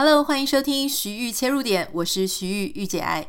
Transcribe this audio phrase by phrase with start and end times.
[0.00, 3.26] Hello，欢迎收听徐玉切入点，我是徐玉玉姐爱。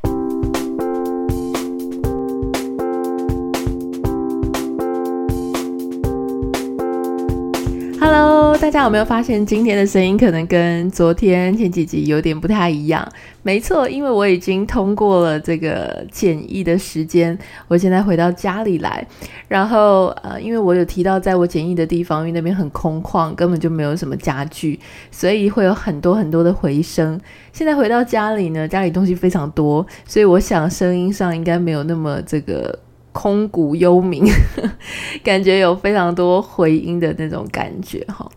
[8.58, 13.08] 大家有没有发现今天的声音可能跟昨天前几集有点不太一样？
[13.44, 17.38] 没错，因为我已经通过了这个检疫的时间，
[17.68, 19.06] 我现在回到家里来。
[19.48, 27.20] 然后呃，因为我有提到，在我检疫的地方，因为那边很空旷，根本就没有什么家具，所以会有很多很多的回声。
[27.54, 32.78] 现在回到家里呢，家里东西非常多，所以我想声音上应该没有那么这个。
[33.12, 34.26] 空谷幽鸣，
[35.24, 38.30] 感觉有非常多回音的那种感觉哈。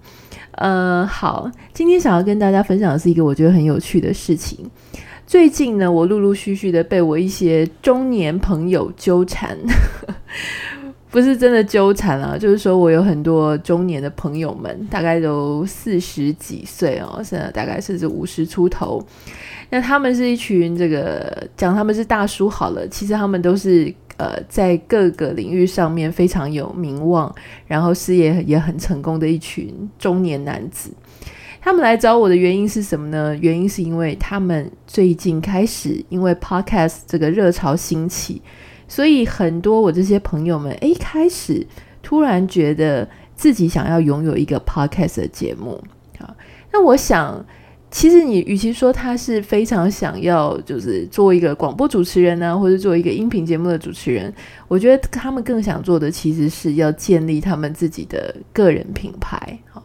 [0.53, 4.59] 呃，好，今天想要跟大家分享的是一个我觉得很有趣的事情。
[5.27, 9.57] 最近呢，我陆陆续续的被我一些中年朋友纠缠，
[11.11, 19.03] 不是真的纠缠啊，就是说我有很多中年的朋友们，大概都四十几岁哦，现在大概甚至五十出头。
[19.70, 23.93] 那他们是一群这个讲他们是大叔好了，其实他们都是。
[24.23, 27.34] 呃，在各个领域上面非常有名望，
[27.67, 30.92] 然后事业也很成功的一群中年男子，
[31.61, 33.37] 他们来找我的原因是什么呢？
[33.41, 38.41] 原因是因为他们最近开始因为 Podcast 这个热潮兴起，
[38.87, 41.67] 所以很多我这些朋友们，诶，开始
[42.00, 45.83] 突然觉得自己想要拥有一个 Podcast 的节目
[46.20, 46.37] 啊。
[46.70, 47.45] 那我想。
[47.93, 54.33] 其实你与其说他是非常想要，就是做一个广播主持人呢、或者做一个音频节目的主持人，
[54.67, 59.59] 我觉得他们更想做的其实是要建立他们自己的个人品牌。
[59.71, 59.84] 好，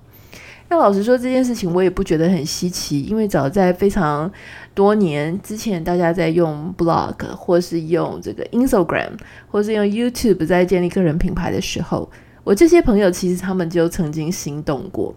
[0.70, 4.32] 那老实说这件事情我也不觉得很稀奇，因为早在非常
[4.74, 9.12] 多年之前，大家在用 blog 或是用这个 Instagram
[9.50, 12.10] 或是用 YouTube 在建立个人品牌的时候，
[12.46, 15.14] 我这些朋友其实他们就曾经心动过。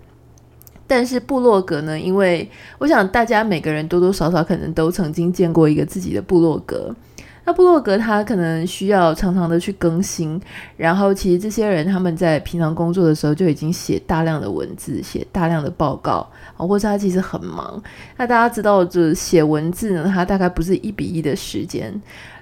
[0.91, 1.96] 但是部落格呢？
[1.96, 6.92] 因为我想大家每个人多多少少可能都曾经见过一个自己的部落格。
[7.44, 10.41] 那部落格它可能需要常常的去更新，
[10.77, 17.81] 然后其实这些人他们在平常工作的时候就已经写大量的文字，写大量的报告啊，或者他其实很忙。
[18.16, 21.94] 那大家知道，就是写文字呢，它大概不是一比一的时间。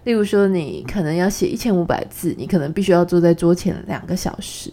[0.04, 4.72] 例如说，你可能要写一千五百字，你可能必须要坐在桌前两个小时。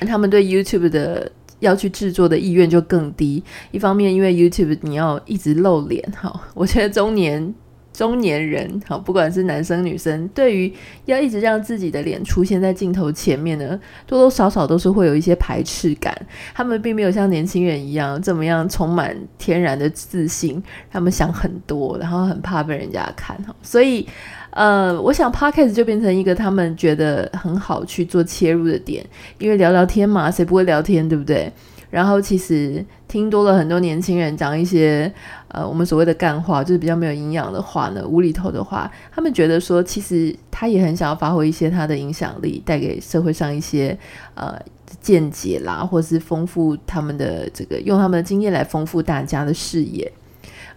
[0.00, 1.32] 他们对 YouTube 的。
[1.60, 3.42] 要去制作的意愿就更低。
[3.70, 7.54] 一方面，因为 YouTube 你要一直露脸，哈，我觉得中年
[7.96, 10.70] 中年人，哈，不管是男生女生，对于
[11.06, 16.14] 要一直让自己的脸出现在镜头前面呢，多多少少都是会有一些排斥感。
[16.54, 24.06] 他们并没有像年轻人一样这么样充满天然的自信，他们想很多，然后很怕被人家看，哈，所以。
[24.50, 29.04] 呃，我想 Podcast 就变成一个他们觉得很好去做切入的点，
[29.36, 31.52] 因为聊聊天嘛，谁不会聊天，对不对？
[31.90, 35.12] 然后其实听多了很多年轻人讲一些
[35.48, 43.96] 呃我们所谓的干话，就是比较没有营养的话呢，无厘头的话，他们觉得说其实他也很想要发挥一些他的影响力，带给社会上一些
[44.34, 44.58] 呃
[45.00, 50.10] 见解啦，或是丰富他们的这个用他们的经验来丰富大家的视野。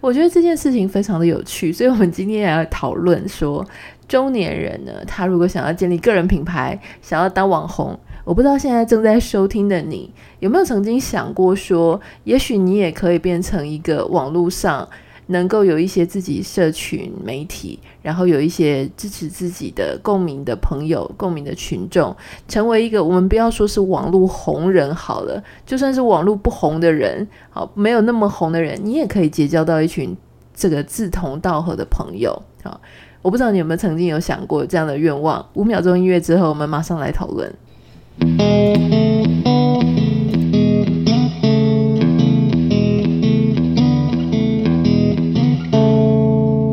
[0.00, 3.62] 我觉得这件事情非常的有趣，所以我们今天也要讨论说，
[4.10, 14.88] 中年人呢，他如果想要建立个人品牌，想要当网红，我不知道现在正在收听的你有没有曾经想过说，也许你也可以变成一个网络上。
[15.30, 22.16] 能够有一些自己社群媒体，然后有一些支持自己的共鸣的朋友、共鸣的群众，
[22.48, 30.16] 成为一个我们不要说是网络红人好了，就算是网络不红的人，好，没有那么红的人，你也可以结交到一群
[30.52, 32.42] 这个志同道合的朋友。
[32.64, 32.80] 好，
[33.22, 35.44] 我不知道你有没有曾经有想过这样的愿望？
[35.52, 37.52] 五秒钟音乐之后，我们马上来讨论。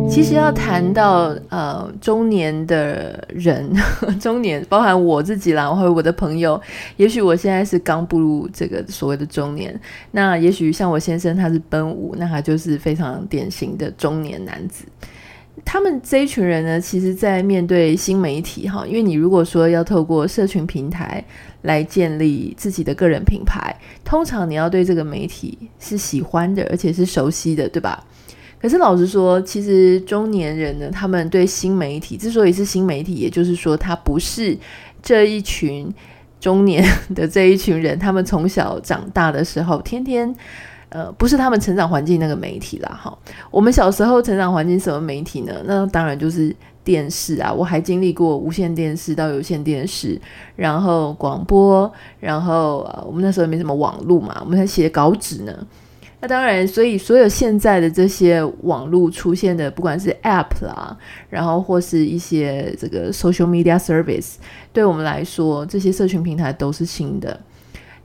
[0.09, 3.69] 其实要谈到呃中年的人，
[4.17, 6.59] 中年包含我自己啦，然后我的朋友，
[6.95, 9.77] 也许我现在是刚步入这个所谓的中年，
[10.11, 14.85] 那也许像我先生他是奔五，那他就是非常典型的中年男子。
[15.65, 21.23] 他们这一群人呢，其实，在面对新媒体哈，因为你如果说要透过社群平台
[21.63, 28.03] 来建立自己的个人品牌，通常你要对这个媒体是喜欢的，而且是熟悉的，对吧？
[28.59, 34.57] 可是老实说，其实中年人呢，他们对新媒体之所以是新媒体，也就是说，他不是
[35.01, 35.93] 这一群
[36.39, 36.83] 中年
[37.13, 40.33] 的这一群人，他们从小长大的时候，天天
[40.89, 42.99] 呃，不是他们成长环境那个媒体啦。
[43.01, 43.17] 哈，
[43.51, 45.53] 我们小时候成长环境什么媒体呢？
[45.65, 47.51] 那当然就是电视啊。
[47.51, 50.19] 我还经历过无线电视到有线电视，
[50.55, 55.53] 然后广播，然后呃，我们那时候也没什么网络嘛，我们还写稿纸呢。
[56.19, 60.97] 那当然，所以所有现在的这些网络出现的，不管是 App 啦，
[61.29, 64.35] 然后或是一些这个 Social Media Service，
[64.73, 67.39] 对我们来说，这些社群平台都是新的。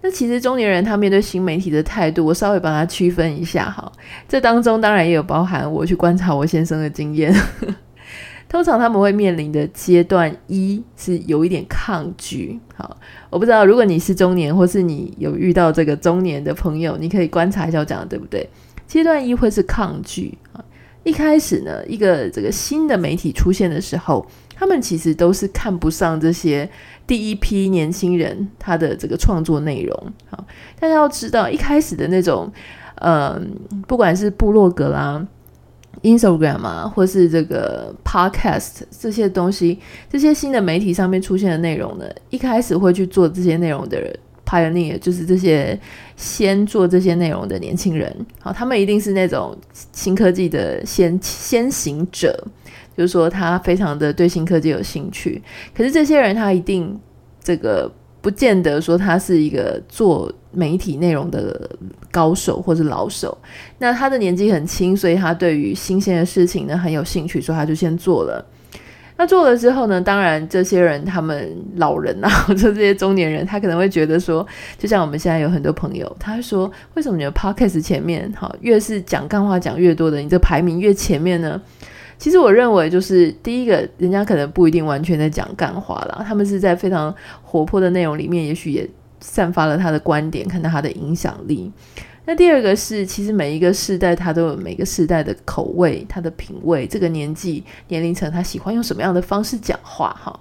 [0.03, 3.91] 那其实中年人他面对新媒体的态度，我稍微把它区分一下哈。
[4.29, 7.33] 这当中当然也有包含我去观察我先生的经验。
[8.49, 12.61] 通常他们会面临的阶段一是有一点抗拒。
[12.75, 12.95] 好，
[13.31, 18.47] 我不知道如果你是中年，或是你有遇到这个中年的朋友，你可以观察一下我讲的对不对？
[18.87, 20.63] 阶段一会是抗拒啊。
[21.05, 26.69] 一开始呢，一个这个新的媒体出现的时候，他们其实都是看不上这些
[27.12, 30.12] 第一批年轻人他的这个创作内容。
[30.31, 30.43] 好，
[30.81, 32.50] 大家要知道，一开始的那种，
[32.94, 33.50] 嗯、
[33.87, 35.26] 不管是部落格啦。
[36.03, 39.79] Instagram 啊，或是这个 Podcast 这些东西，
[40.11, 44.11] 这些新的媒体上面出现的内容呢，一开始会去做这些内容的人
[44.47, 45.79] ，Pioneer 就是这些
[46.17, 49.55] 先做这些内容的年轻人，好，他们一定是那种
[49.93, 52.43] 新科技的先先行者，
[52.97, 55.43] 就是说他非常的对新科技有兴趣，
[55.75, 56.99] 可是这些人他一定
[57.43, 57.91] 这个。
[58.23, 61.69] 不见得说他是一个做媒体内容的
[62.09, 63.37] 高手或是老手，
[63.79, 68.47] 那他的年纪很轻，所以他对于新鲜的事情呢很有兴趣，所以他就先做了。
[69.17, 74.47] 那做了之后呢，当然这些人他们老人啊，或 者这些中年人，他可能会觉得说，
[74.79, 81.61] 就像我们现在有很多朋友，他说，为什么你的 podcast 前面好越是讲干话讲越多的，你这排名越前面呢？
[82.23, 88.89] 其实我认为，就是第一个，人家可能不一定完全在讲干话啦，他们是在非常活泼的内容里面，也许也
[89.19, 91.69] 散发了他的观点，看到他的影响力。
[92.25, 100.39] 那第二个是，其实每一个世代他都有每个世代的口味，他的品味，这个年纪年龄层他喜欢用什么样的方式讲话哈。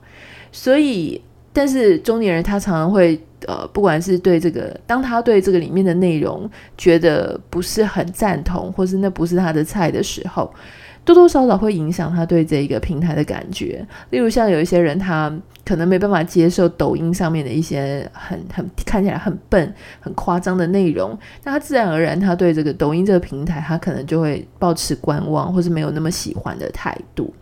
[0.51, 1.19] 所以，
[1.51, 10.54] 但是中年人他常常会呃，不管是对这个，当他对这个里面的内容觉得不是很赞同，或是那不是他的菜的时候。
[11.03, 15.31] 多多少少会影响他对这一个平台的感觉，例如像有一些人，他
[15.65, 27.33] 可能没办法接受抖音上面的一些很很看起来很笨、很夸张的内容，那他自然而然他对这个抖音这个平台，他可能就会抱持观望或是没有那么喜欢的态度。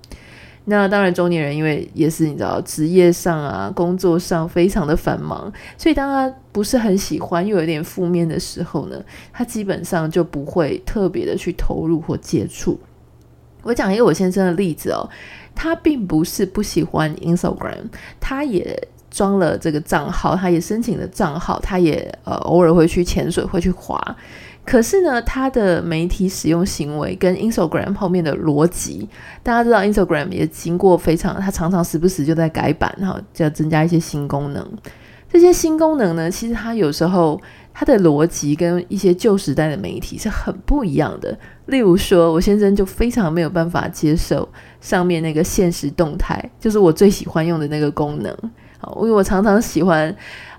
[0.66, 9.04] 那当然，中年人因为也是你知道，职业上啊、工作上非常的繁忙，所以当他不是很喜欢又有点负面的时候呢，
[9.34, 12.80] 他基本上就不会特别的去投入或接触。
[13.64, 15.08] 我讲一个我先生的例子哦，
[15.54, 17.86] 他并不是不喜欢 Instagram，
[18.20, 24.00] 他也装了这个账号，他也申请了账号，他也呃偶尔会去潜水，会去滑。
[24.66, 29.10] 可是呢，他的媒体使用行为跟 Instagram 后面的逻辑，
[29.42, 34.64] 大家知道 Instagram 也经过非常，他常常时不时就在改版哈，就要增加一些新功能。
[35.32, 37.40] 这些新功能呢，其实它有时候
[37.74, 41.38] 它的逻辑跟一些旧时代的媒体是很不一样的。
[41.68, 44.48] 例如说，我先生就非常没有办法接受
[44.82, 48.36] 上面那个限时动态，就是我最喜欢用的那个功能。
[48.80, 50.14] 好，因为我常常喜欢，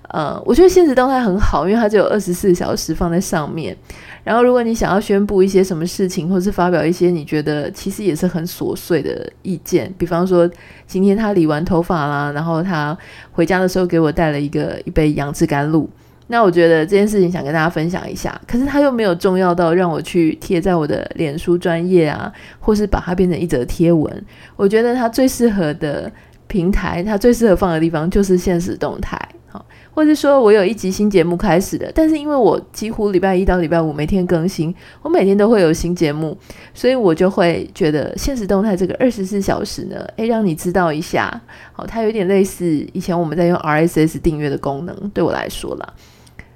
[0.09, 3.75] 呃，我觉得限时动态很好，因为它只有二十四小时放在上面。
[4.23, 10.47] 然后，如果你想要宣布一些什么事情，或是发表一些你觉得其实也是很琐碎的意见，比方说
[10.85, 12.95] 今天他理完头发啦，然后他
[13.31, 15.89] 回家的时候给我带了一个一杯杨枝甘露，
[16.31, 18.39] 那我觉得这件事情想跟大家分享一下。
[18.47, 24.25] 可是他又没有重要到让我去贴在我的脸书专页啊，或是把它变成一则贴文。
[24.55, 26.09] 我觉得它最适合的
[26.47, 29.19] 平台，它最适合放的地方就是现实动态。
[29.47, 36.37] 好或者说我有一集新节目开始的，但是因为我几乎礼拜一到礼拜五每天更新，我每天都会有新节目，
[36.73, 41.41] 所以我就会觉得现实动态这个二十四小时呢，诶，让你知道一下，
[41.73, 45.93] 好，它有点类似以前我们在用 RSS 订阅的功能，对我来说啦，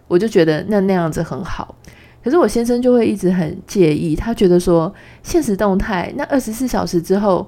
[0.08, 1.76] 我就觉得那那样子很好。
[2.24, 7.48] 可是我先生就会一直很介意，他觉得说现实动态那二十四小时之后，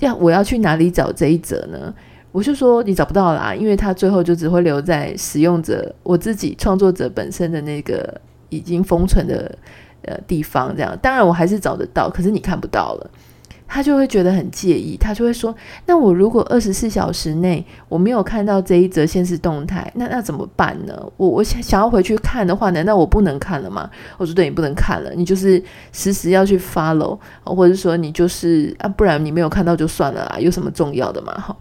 [0.00, 1.92] 要我要去哪里找这一则呢？
[2.30, 9.54] 我就说你找不到啦，因为他最后就只会留在使用者我自己创作者本身的那个已经封存的
[10.02, 13.10] 呃地方，这样当然我还是找得到，可是你看不到了，
[13.74, 15.54] 他就会觉得很介意，他就会说：
[15.86, 20.94] 那我如果二十四小时内我没有看到这一则现实动态，那那怎么办呢？
[21.16, 23.88] 我我想想要回去看的话，难道我不能看了吗？
[24.18, 31.32] 我说对，你不能看了，你就是时时要去 follow，或者说你就是啊，不然你没有看到就算了啊，有什么重要的嘛？
[31.32, 31.56] 哈。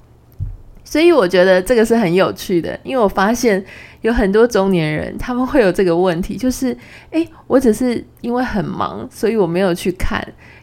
[0.84, 3.63] 所以我觉得这个是很有趣的，因为我发现
[4.01, 6.77] 有很多中年人他们会有这个问题，就是
[7.12, 10.22] 诶，我只是因为很忙，所以我没有去看，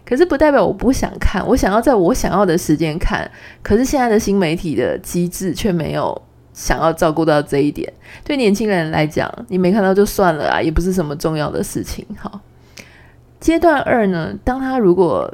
[0.09, 3.31] 可是不代表我不想看，我想要在我想要的时间看，
[3.63, 6.23] 可是现在的新媒体的机制却没有
[6.55, 7.93] 想要照顾到这一点。
[8.25, 12.07] 对年轻人来讲，你没看到就算了啊，也不是什么重要的事情。
[12.17, 12.41] 好，
[13.39, 15.31] 阶段二呢，当他如果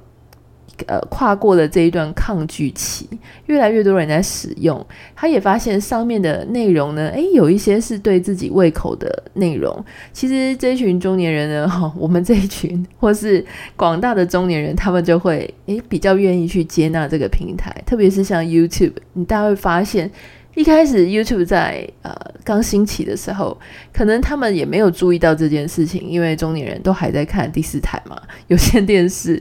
[0.87, 3.09] 呃，跨过了这一段抗拒期，
[3.47, 9.85] 越来越多人在使用，他也发现上面的内容呢，诶，有一些是对自己胃口的内容。
[10.13, 13.45] 其实这一群中年人呢， 哈，我们这一群或是
[13.77, 20.11] 广大的中年人，他们就会诶比较愿意去接纳这个平台，特别是像 YouTube，你大家会发现，
[20.55, 22.13] 一开始 YouTube 在呃
[22.43, 23.57] 刚兴起的时候，
[23.93, 29.41] 可能他们也没有注意到这件事情，因为中年人都还在看第四台嘛，有线电视。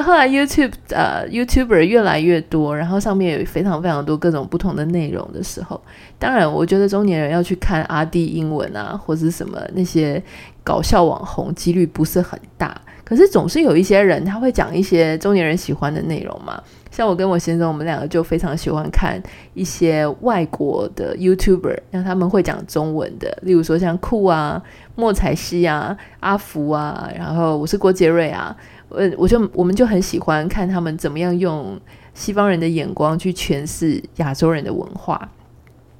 [0.00, 5.78] 那后来 YouTube 呃，YouTuber 越来越多，然后上面有非常非常多各种不同的内容的时候，
[6.18, 10.22] 当然我觉得中年人要去看阿弟英文啊，或者什么那些
[10.64, 12.74] 搞笑网红，几率不是很大。
[13.04, 24.62] 可是总是有一些人他会讲一些中年人喜欢的内容嘛，像我跟我先生，我们两个就非常喜欢看一些外国的 YouTuber，让他们会讲中文的，例如说像酷啊、
[24.94, 28.56] 莫彩希啊、阿福啊，然后我是郭杰瑞啊。
[28.90, 31.80] 呃，我就我们就很喜欢看他们怎么样用
[32.12, 35.30] 西方人的眼光去诠释亚洲人的文化，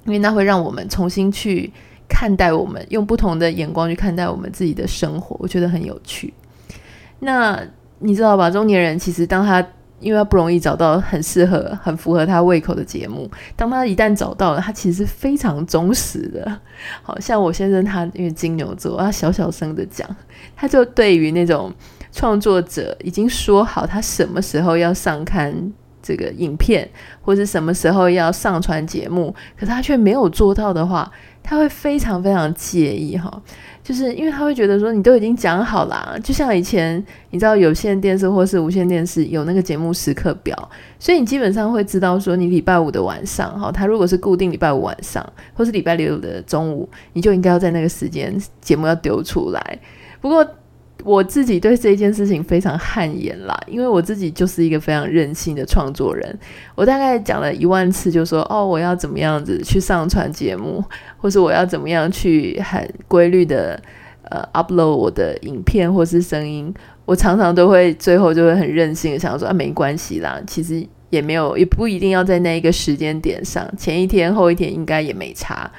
[0.05, 1.73] 因为那会让我们重新去
[2.09, 6.35] 看待我们，用不同的眼光去看待我们自己的生活，我觉得很有趣。
[7.21, 7.63] 那
[8.01, 8.51] 你知道吧？
[8.51, 9.65] 中年人其实当他
[10.01, 16.61] 因为他不容易找到很适合、很符合他胃口的节目，当他一旦找到了，他其实是非常忠实的。
[17.03, 20.09] 好像我先生他因为金牛座，他小小声的讲，
[20.57, 21.73] 他就对于那种。
[22.13, 26.89] 创作者已经说好，他什么时候要上看这个影片，
[27.21, 31.11] 或是什么时候要上传节目，可他却没有做到的话，
[31.43, 33.43] 他会非常非常介意哈。
[33.83, 45.25] 就是因为他会觉得说，你都已经讲好了，就像以前你知道有线电视或是无线电视有那个节目时刻表，所以你基本上会知道说，你礼拜五的晚上哈，他如果是固定礼拜五晚上，
[45.55, 49.79] 或是礼拜六的中午，你就应该要在那个时间节目要丢出来。
[50.21, 50.47] 不过。
[51.05, 56.39] 我自己对这件事情非常汗颜啦，因为我自己就是一个非常任性的创作人。
[56.75, 60.85] 我大概讲了一万次，就说哦，我要怎么样子去上传节目，
[61.17, 63.81] 或是我要怎么样去很规律的
[64.31, 66.73] 呃 upload 我的影片或是声音。
[67.05, 75.71] 我常常都会最后就会很任性的想说啊，没关系啦，其实也没有，也不一定要在那一个时间点上，前一天后一天应该也没差。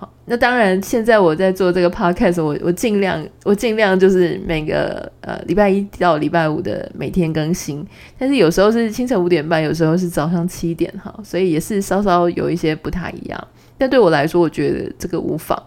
[0.00, 7.84] 好，那当然，现在我在做这个 podcast，我我尽量我尽量就是每个呃礼拜一到礼拜五的每天更新，
[8.16, 13.48] 但是有时候是清晨五点半，有时候是早上七点哈，所以也是稍稍有一些不太一样。
[13.76, 15.60] 但对我来说，我觉得这个无妨。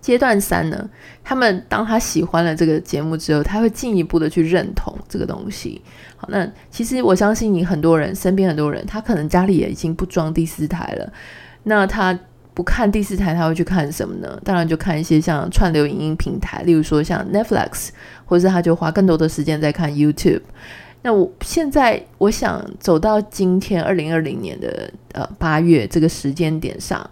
[0.00, 0.88] 阶段三呢，
[1.24, 5.82] 他们当他喜欢了这个节目之后，他会进一步的去认同这个东西。
[6.16, 11.12] 好，那其实我相信你很多人身边很多人，他可能家里也已经不装第四台了，
[11.64, 12.16] 那他。
[12.54, 14.40] 不看第四台，他会去看什么呢？
[14.44, 17.88] 当然就看一些像串流影音平台，例如说像 Netflix，
[18.24, 20.42] 或者是他就花更多的时间在看 YouTube。
[21.02, 27.10] 那我现在我想走到今天二零二零年的呃八月这个时间点上，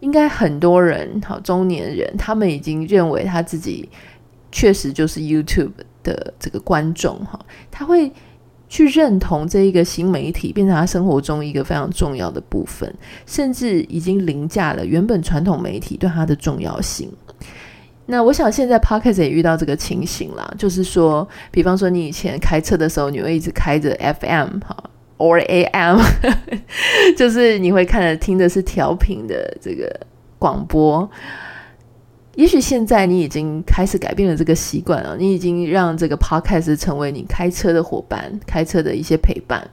[0.00, 3.88] 应该很多人好中年人，他们已经认为他自己
[4.50, 5.72] 确实就是 YouTube
[6.02, 7.38] 的这个观众哈，
[7.70, 8.10] 他会。
[8.70, 12.90] 去认同这一个新媒体变成他生活中一个非常重要的部分，
[13.26, 17.10] 甚至已经凌驾了原本传统媒体对他的重要性。
[18.06, 24.76] 那我想现在 Podcast 也遇到这个情形啦，就是说，比方说你以前开车的时候，你会一直开着 FM 哈
[25.18, 26.00] ，or AM，
[27.18, 29.88] 就是你会看着听的是调频的这个
[30.38, 31.10] 广播。
[32.36, 39.68] 也许现在你已经开始改变了这个习惯了，你已经让这个 podcast 成为你开车的伙伴，开车的一些陪伴，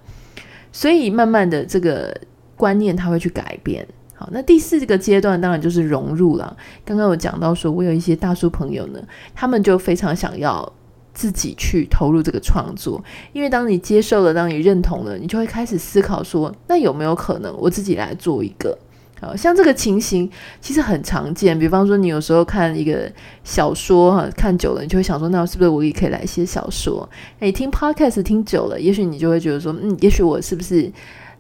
[0.72, 2.16] 所以慢慢的这个
[2.56, 3.88] 观念它会去改变。
[4.16, 6.58] 好，那第四个阶段当然就是融入了。
[6.84, 9.00] 刚刚有讲到说，我有一些大叔朋友呢，
[9.36, 10.74] 他们就非常想要
[11.14, 18.76] 自己去投入这个创作，因为当你接受了，当你认同了，你就会开始思考说，那有没有可能我自己来做一个？
[19.22, 20.30] 好像这个情形
[20.62, 23.12] 其实很常见，比方说你有时候看一个
[23.44, 27.08] 小说哈，看久了你就会想说，那是不是我也可以来写小说？
[27.40, 30.92] 你听 podcast 听久了，也许你就会觉得说，嗯，也许我是不是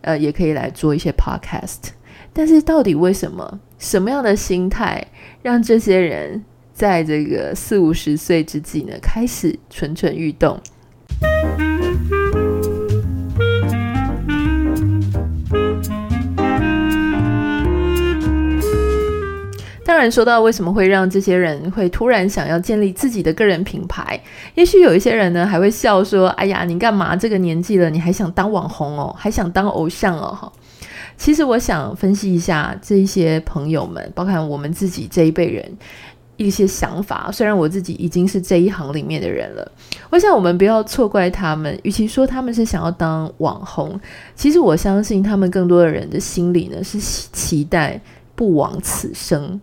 [0.01, 1.91] 呃也可以来做一些 podcast？
[2.33, 3.59] 但是到底为什么？
[3.79, 5.05] 什么样的心态
[5.43, 6.43] 让这些人
[6.73, 10.59] 在这个四五十岁之际呢，开始蠢蠢欲动？
[19.97, 24.21] 当然，说到为什么会让这些人会突然想要建立自己的个人品牌，
[24.53, 30.53] 也许有一些人呢还会笑说：“哎呀，你干嘛这个年纪了，你还想当网红哦，还想当偶像哦？”哈，
[31.17, 35.67] 其实我想分析一下这些朋友们，包括我们自己这一辈人，
[36.35, 37.31] 一些想法。
[37.33, 39.71] 虽然我自己已经是这一行里面的人了，
[40.11, 41.75] 我想我们不要错怪他们。
[41.81, 43.99] 与其说他们是想要当网红，
[44.35, 47.99] 其实我相信他们更多的人的心里呢是期待
[48.37, 49.59] 不枉此生。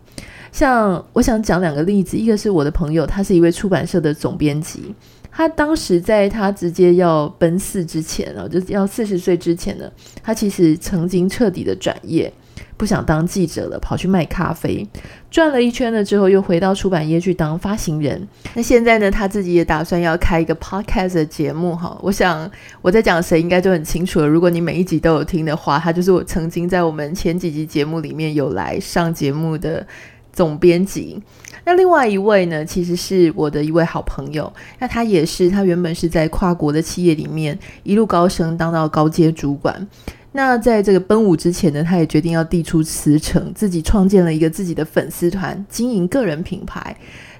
[0.51, 4.93] 像我想讲两个例子，一个是我的朋友，他是一位出版社的总编辑。
[5.31, 9.91] 他当时在他直接要奔四之前啊，就要四十岁之前呢，
[10.21, 12.31] 他其实曾经彻底的转业，
[12.77, 14.85] 不想当记者了，跑去卖咖啡，
[15.31, 18.27] 转了一圈了之后，又回到出版业去当发行人。
[18.53, 21.97] 那现在呢，他自己也打算要开一个 podcast 节目哈。
[22.01, 22.49] 我想
[22.81, 24.27] 我在讲谁应该就很清楚了。
[24.27, 29.85] 如果你每一集都有听的话，他就是我曾经在我们前几集节目里面有来上节目的
[30.33, 31.21] 总编辑。
[31.67, 34.51] 那另外一位呢，其实是我的一位好朋友。
[34.77, 39.87] 那他也是，他原本是在跨国的企业里面一路高升，当到高阶主管。
[40.35, 46.95] 那在这个奔五之前呢，他也决定要递出辞呈，自己创建了一个自己的粉丝团，经营个人品牌，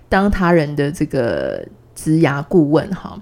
[0.09, 1.63] 当他人的这个。
[1.95, 3.17] 职涯顾问哈，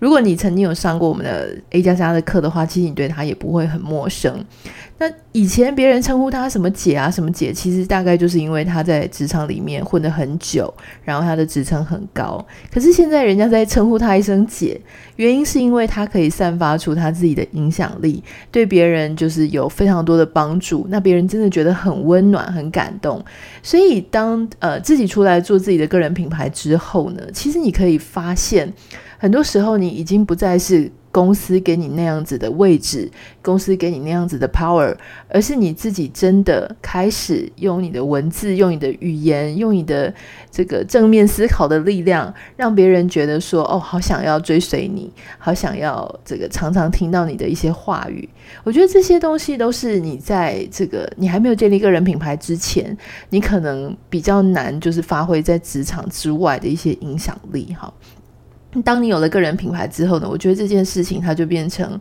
[0.00, 4.44] 如果你曾经有上过我们的 A 加加的课的话，其实你对他也不会很陌生。
[4.98, 10.72] 那以前别人称呼她什么姐啊，什么姐，其实大概就是因为她在职场里面混得很久，
[11.04, 12.42] 然后她的职称很高。
[12.72, 14.80] 可是现在人家在称呼她一声姐，
[15.16, 20.86] 原因是因为她可以散发出她自己的影响力，对别人就是有非常多的帮助。
[20.88, 23.22] 那别人真的觉得很温暖、很感动。
[23.62, 28.00] 所以当呃自己出来做自己的个人品牌之后呢，其实你可以。
[28.06, 28.72] 发现
[29.18, 34.94] 很多时候，你已经不再是公司给你那样子的位置，公司给你那样子的 power，
[35.30, 40.12] 而是你自己真的开始用你的文字、用你的语言、用你的
[40.50, 48.28] 这个正面思考的力量，让别人觉得说：“哦，好想要追随你，好想要这个常常听到你的一些话语。”
[48.62, 52.94] 我觉得这些东西都是你在这个你还没有建立个人品牌之前，
[53.30, 57.90] 你可能比较难，就是发挥在职场之外的一些影响力，哈。
[58.84, 62.00] 当你有了个人品牌之后呢，我觉得这件事情它就变成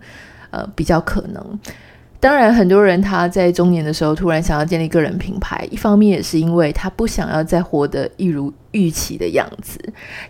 [0.52, 1.60] 呃比较可能。
[2.26, 9.80] 当然，很多人他在中年的时候突然想要建立个人品牌，一方面也是因为他不想要再活得一如预期的样子。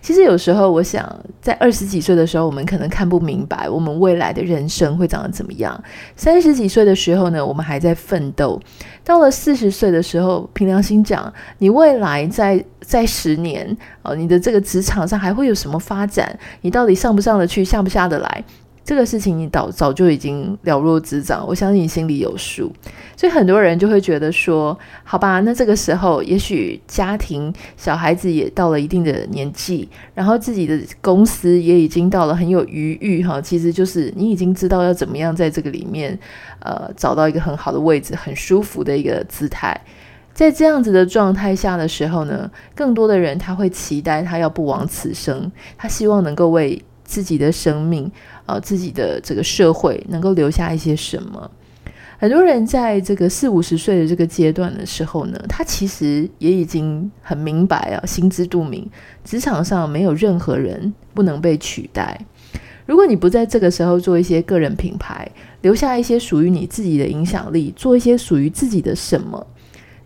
[0.02, 5.74] 其实有时候我想，在二十几岁的时候，我们可能看不明白我们未来的人生会长得怎么样；
[6.16, 8.60] 三十几岁的时候呢，我们还在奋斗；
[9.02, 16.38] 到了四十岁的时候，凭良心讲，你未来在在十年哦，你的这个职场上还会有什么发展？
[16.60, 18.44] 你到底上不上得去，下不下得来？
[18.86, 22.72] 这个事情你早早就已经了若指掌，我相信你心里有数。
[23.16, 36.16] 所以很多人就会觉得说，好吧，那这个时候也许家庭小孩子也到了一定的年纪，然后自己的公司也已经到了很有余裕哈，其实就是你已经知道要怎么样在这个里面，
[36.60, 39.76] 呃，找到一个很好的位置，很舒服的一个姿态。
[40.32, 48.12] 在这样子的状态下的时候呢，更多的人他会期待他要不枉此生，他希望能够为自己的生命。
[48.44, 51.50] 呃，自己的这个社会能够留下一些什么？
[52.16, 58.88] 很多人在这个四五十岁的这个阶段的时候呢，他其实也已经很明白啊，心知肚明，
[59.24, 62.18] 职场上没有任何人不能被取代。
[62.86, 65.28] 如果你不在这个时候做一些个人品牌，
[65.62, 69.44] 留下一些属于你自己的影响力，做一些属于自己的什么，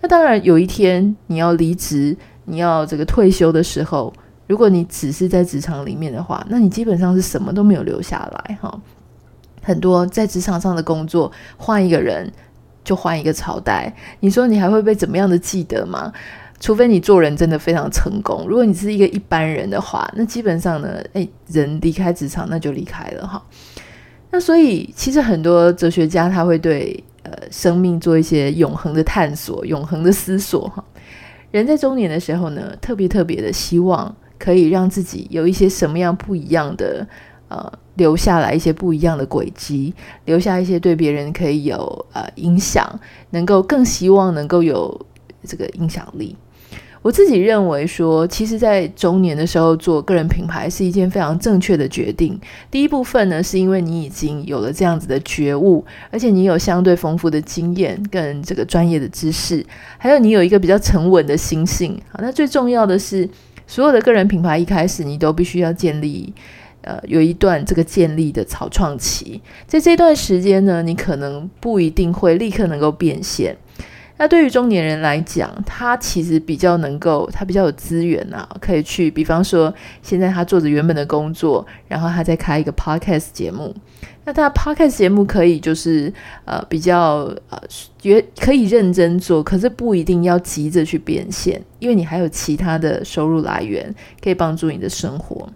[0.01, 4.11] 那当然有一天你要离职，你要这个退休的时候。
[4.51, 8.81] 如果你只是在职场里面的话，那你基本上是什么都没有留下来哈。
[9.63, 12.29] 很多在职场上的工作，换一个人
[12.83, 16.13] 就换一个朝代，你说你还会被怎么样的记得吗？
[16.59, 18.45] 除非你做人真的非常成功。
[18.49, 23.41] 如果你是一个一般人的话，那基本上呢，诶，人离开职场那就离开了哈。
[24.33, 30.85] 那所以其实很多哲学家他会对呃生命做一些永恒的探索、永恒的思索哈。
[31.53, 34.13] 人在中年的时候呢，特别特别的希望。
[34.40, 37.07] 可以让自己有一些什么样不一样的，
[37.48, 42.98] 呃，留下来一些不一样的轨迹，留下一些对别人可以有呃影响，
[43.31, 45.07] 能够更希望能够有
[45.44, 46.35] 这个影响力。
[47.03, 52.38] 我自己认为说，其实，在中年的时候做个人品牌是一件非常正确的决定。
[52.70, 59.64] 第一部分呢，是因为你已经有了这样子的觉悟，而且你有相对丰富的经验跟这个专业的知识，
[59.96, 61.98] 还有你有一个比较沉稳的心性。
[62.11, 63.29] 好，那最重要的是。
[63.71, 66.35] 所有的个人品牌一开始，你都必须要建立，
[66.81, 69.41] 呃，有一段这个建立的草创期。
[69.65, 73.57] 在这段时间呢，你可能不一定会立刻能够变现。
[74.17, 83.73] 那对于中年人来讲，他其实比较能够，他比较有资源啊，可以去，比方说，现在他做着原本的工作，然后他再开一个 podcast 节目。
[84.31, 86.12] 那他 podcast 节目可以就是
[86.45, 87.61] 呃比较呃
[88.03, 95.49] 也可以认真做，可是不一定要急着去变现，因为你还有其他的收入来源可以帮助你的生活。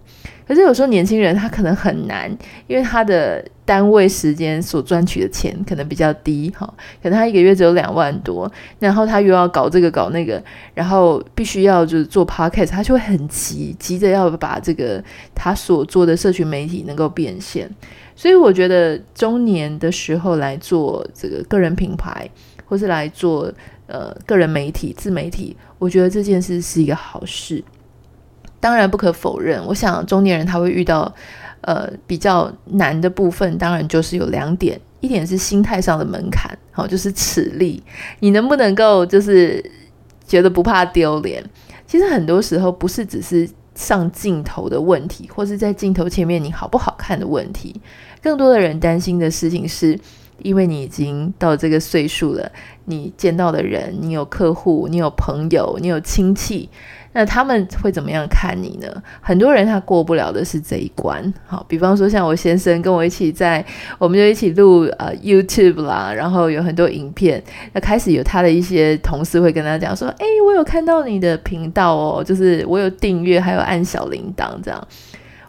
[0.46, 2.30] 可是有时候年轻人他可能很难，
[2.66, 6.66] 因为他的单位时间所赚取的钱可能比较低哈，
[7.02, 10.42] 可能他一个月只有两万多，然后他又要搞这个搞那个，
[10.74, 15.02] 然后必须要就是做 podcast，他就会很急，急着要把这个
[15.34, 17.70] 他所做的社群媒体能够变现。
[18.16, 22.28] 所以我觉得中年的时候来做这个个人品牌，
[22.64, 23.52] 或是来做
[23.86, 27.62] 呃个人媒体自媒体，我觉得这件事是一个好事。
[28.60, 31.12] 当然不可否认，我想中年人他会遇到
[31.60, 37.82] 呃比较难的部分，当然就是有两点，一点是心态上的门槛，好，就是齿力，
[38.20, 39.62] 你能不能够就是
[40.26, 41.44] 觉得不怕丢脸？
[41.86, 47.74] 其实很多时候不是只是上镜头的问题，或是在镜头前面你好不好看的问题，
[48.22, 49.98] 更多的人担心的事情是，
[50.44, 52.52] 因为你已经到这个岁数了，
[52.84, 56.68] 你见到的人，你有客户，你有朋友，你有亲戚。
[57.16, 58.88] 那他们会怎么样看你呢？
[59.20, 61.32] 很多人他过不了的是这一关。
[61.46, 63.64] 好，比方说像我先生跟我一起在，
[63.98, 67.42] 我们就一起录呃 YouTube 啦，然后有很多影片。
[67.72, 74.84] 那开始有他的一些同事会跟他讲说：“诶，我有看到你的频道哦，就是我有订阅，还有按小铃铛这样。”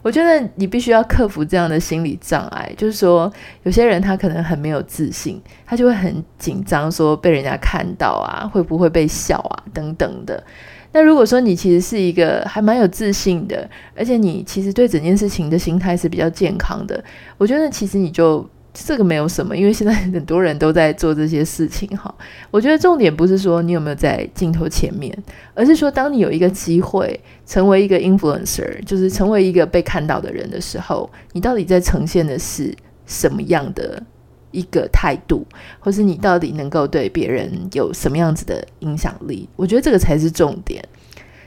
[0.06, 3.32] 我觉得你必须要克服这样的心理障碍，就是说
[3.64, 10.44] 有些人他可能很没有自信，他就会很紧张，说被人家看到啊，会不会被笑啊等等的。
[10.92, 17.04] 那如果说你其实是一个还蛮有自信的，而且你其实对整件事情的心态是比较健康的，
[17.40, 22.14] 我觉得其实你就这个没有什么，因为现在很多人都在做这些事情哈。
[22.52, 25.18] 我觉得重点不是说你有没有在镜头前面，
[25.54, 34.04] 而是说当你有一个机会成为一个 influencer，就是成为一个被看到的人的时候，你到底在呈现的是什么样的
[34.52, 35.46] 一个态度，
[35.80, 39.48] 或是你到底能够对别人有什么样子的影响力？
[39.56, 40.84] 我觉得这个才是重点。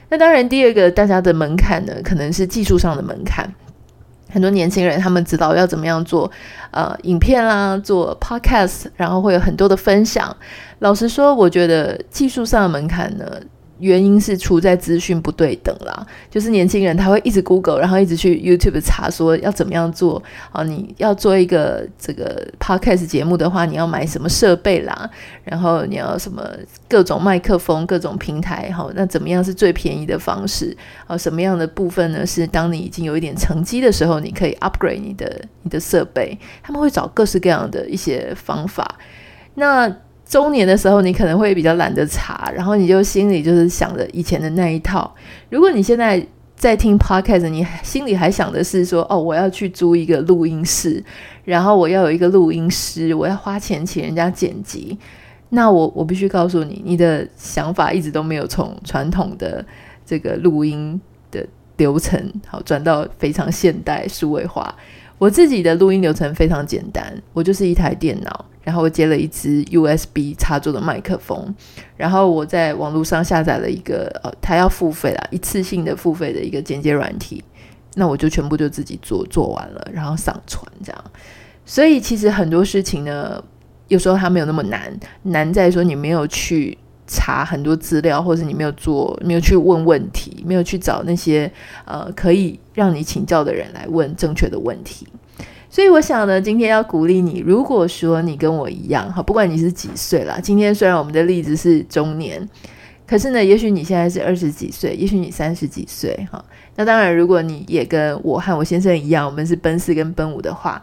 [0.09, 3.47] 那当然，第二个大家的门槛呢，可能是技术上的门槛。
[4.31, 6.31] 很多年轻人他们知道要怎么样做
[6.71, 10.35] 呃影片啦，做 podcast，然后会有很多的分享。
[10.79, 13.25] 老实说，我觉得技术上的门槛呢。
[13.79, 20.63] 原因是出在资讯不对等啦，就是年轻人他会一直 Google，然后一直去 YouTube 查说要怎么样做啊？
[20.63, 25.09] 你要做一个这个 Podcast 节目的话，你要买什么设备啦？
[25.43, 26.47] 然后你要什么
[26.87, 28.71] 各种麦克风、各种平台？
[28.71, 30.75] 好，那怎么样是最便宜的方式？
[31.07, 32.25] 啊，什么样的部分呢？
[32.25, 36.37] 是当你已经有一点成绩的时候，你可以 upgrade 你的你的设备。
[36.61, 38.97] 他们会找各式各样的一些方法。
[39.55, 39.93] 那
[40.29, 45.11] 中年的时候，你可能会比较懒得查，然后你就心里就是想着以前的那一套。
[45.49, 46.23] 如果你现在
[46.55, 51.03] 在听 podcast，你心里还想的是说，哦，我要去租一个录音室，
[51.43, 54.95] 然后我要有一个录音师，我要花钱请人家剪辑。
[55.49, 59.65] 那我我必须告诉你，你的想法一直都没有从传统的
[60.05, 61.43] 这个录音的
[61.77, 64.75] 流程，好转到非常现代数位化。
[65.17, 68.45] 我自己的录音流程非常简单，我就是一台电脑。
[68.61, 71.53] 然后我接了一支 USB 插座的麦克风，
[71.95, 77.43] 然后我在网络上下载了一个呃，他要付费啦，一次性的付费的一个剪接软体，
[77.95, 81.03] 那我就全部就自己做做完了，然后上传这样。
[81.65, 83.41] 所以其实很多事情呢，
[83.87, 84.91] 有时候它没有那么难，
[85.23, 91.51] 难在说你没有去查很多资料，或者你没有做，没有去问问题，没有去找那些
[91.85, 95.07] 呃可以让你请教的人来问正确的问题。
[95.71, 97.43] 所以我想呢，今天要鼓励你。
[97.45, 102.49] 如果说你跟我一样，哈，不管你是几岁啦，今天虽然我们的例子是中年，
[103.05, 106.43] 可是呢，也许你现在是二十几岁，也许你三十几岁，哈。
[106.75, 110.81] 那当然，如果你也跟我和我先生一样，我们是奔四跟奔五的话，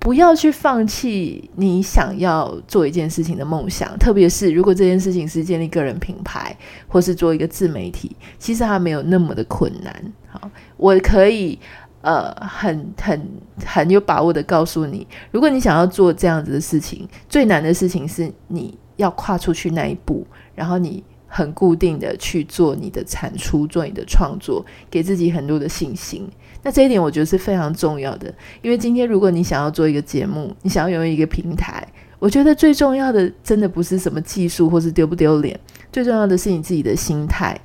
[0.00, 3.96] 不要去放弃你想要做一件事情的梦想。
[3.98, 6.56] 特别是如果这件事情是建立个人品牌，
[6.88, 9.94] 或是做一个自媒体，其实它没有那么的困难。
[10.26, 11.56] 好，我可以。
[12.00, 13.28] 呃，很很
[13.66, 26.28] 很有把握的告诉你，如果你想要做这样子的事情，最难的事情是你要跨出去那一步，然后你很固定的去做你的产出，做你的创作，给自己很多的信心。
[26.62, 28.32] 那这一点我觉得是非常重要的，
[28.62, 31.84] 因为今天如果你想要做一个节目，你想要拥有一个平台，
[32.20, 35.58] 我觉得最重要的真的不是什么技术或是丢不丢脸，
[35.90, 37.60] 最重要的是你自己的心态。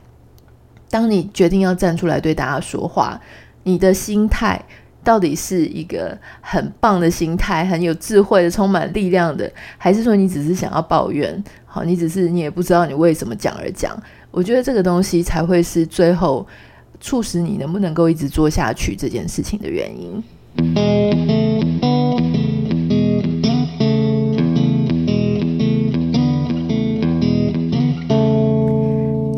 [0.90, 3.22] 当你决定要站出来对大家说话。
[3.64, 4.62] 你的心态
[5.04, 11.44] 到底是一个很棒的心态，很有智慧的、充满力量的，还是说你只是想要抱怨？
[11.66, 13.98] 好，你只是你也不知道你为什么讲而讲。
[14.32, 16.48] 我觉得这个东西才会是最后
[17.00, 20.24] 促使你能不能够一直做下去这件事情的原因。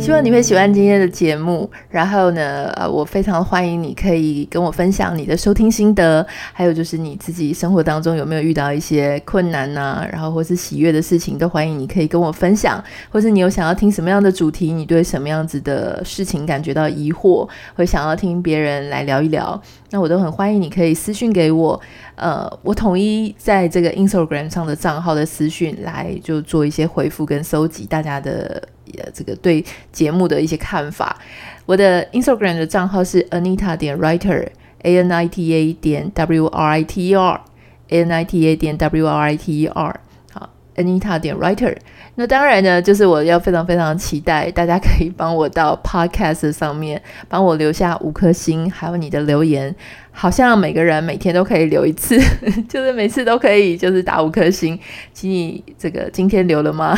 [0.05, 21.81] 希望你会喜欢今天的节目，然后呢，呃，我非常欢迎你可以跟我分享你的收听心得，还有就是你自己生活当中有没有遇到一些困难呐、然后或是喜悦的事情，都欢迎你可以跟我分享，或是你有想要听什么样的主题，你对什么样子的事情感觉到疑惑，会想要听别人来聊一聊，那我都很欢迎你可以私讯给我，
[22.15, 28.61] 呃，我统一在这个 Instagram 上的账号的私讯来就做一些回复跟搜集大家的。
[28.99, 31.17] 呃，这个对节目的一些看法，
[31.65, 37.15] 我的 Instagram 的账号是 Anita 点 Writer，A N I T A 点 W R I T E
[37.15, 39.99] R，A N I T A 点 W R I T E R，
[40.31, 41.75] 好，Anita 点 Writer。
[42.13, 49.75] 那当然呢，就是我要非常非常期待大家可以帮我到 Podcast 上面帮我留下五颗星，还有你的留言。
[50.17, 52.17] 好像每个人每天都可以留一次，
[52.69, 54.79] 就是每次都可以，就是打五颗星。
[55.13, 56.95] 请你这个今天留了吗？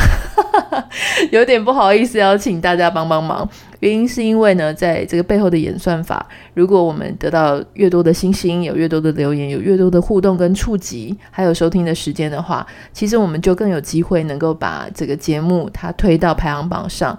[1.31, 3.49] 有点不好意思，要请大家帮帮忙。
[3.79, 17.17] 原因是因为呢，在这个背后的演算法，如果我们得到越多的星星，有越多的留言，有越多的互动跟触及，还有收听的时间的话，其实我们就更有机会能够把这个节目它推到排行榜上。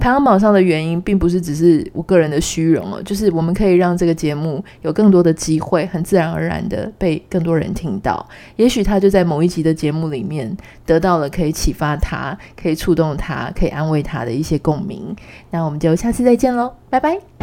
[0.00, 8.24] 排行榜上的原因，并不是只是我个人的虚荣哦，就是我们可以让这个节目有更多的机会，很自然而然的被更多人听到。
[8.56, 10.56] 也许他就在某一集的节目里面
[10.86, 15.14] 得到了可以启发他、可以触动他、可以安慰他的一些共鸣。
[15.50, 17.37] 那我们就下次再见喽，拜拜。